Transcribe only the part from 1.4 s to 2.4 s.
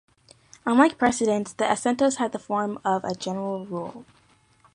the assentos had the